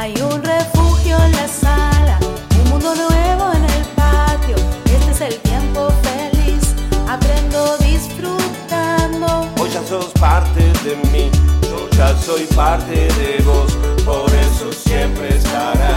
[0.00, 2.20] Hay un refugio en la sala,
[2.62, 4.54] un mundo nuevo en el patio.
[4.84, 6.76] Este es el tiempo feliz,
[7.08, 9.50] aprendo disfrutando.
[9.60, 11.28] Hoy ya sos parte de mí,
[11.62, 15.87] yo ya soy parte de vos, por eso siempre estarás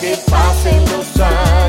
[0.00, 1.59] que passa em meu.